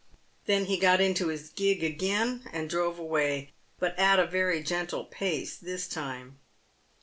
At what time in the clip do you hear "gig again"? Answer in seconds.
1.49-2.49